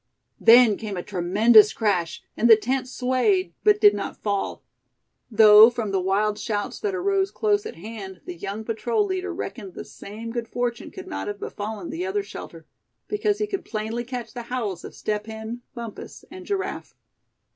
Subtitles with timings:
[0.39, 4.63] Then came a tremendous crash, and the tent swayed, but did not fall;
[5.29, 9.75] though from the wild shouts that arose close at hand the young patrol leader reckoned
[9.75, 12.65] the same good fortune could not have befallen the other shelter,
[13.07, 16.95] because he could plainly catch the howls of Step Hen, Bumpus and Giraffe.